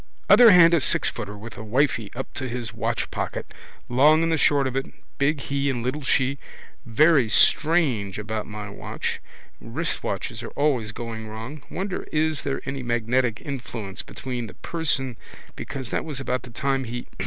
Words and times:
Other 0.31 0.49
hand 0.49 0.73
a 0.73 0.77
sixfooter 0.79 1.37
with 1.37 1.57
a 1.59 1.63
wifey 1.63 2.11
up 2.15 2.33
to 2.33 2.49
his 2.49 2.73
watchpocket. 2.73 3.53
Long 3.87 4.23
and 4.23 4.31
the 4.31 4.35
short 4.37 4.65
of 4.65 4.75
it. 4.75 4.87
Big 5.19 5.41
he 5.41 5.69
and 5.69 5.83
little 5.83 6.01
she. 6.01 6.39
Very 6.87 7.29
strange 7.29 8.17
about 8.17 8.47
my 8.47 8.67
watch. 8.67 9.21
Wristwatches 9.63 10.41
are 10.41 10.49
always 10.57 10.91
going 10.91 11.27
wrong. 11.27 11.61
Wonder 11.69 12.07
is 12.11 12.41
there 12.41 12.63
any 12.65 12.81
magnetic 12.81 13.41
influence 13.41 14.01
between 14.01 14.47
the 14.47 14.55
person 14.55 15.17
because 15.55 15.91
that 15.91 16.03
was 16.03 16.19
about 16.19 16.41
the 16.41 16.49
time 16.49 16.85
he. 16.85 17.05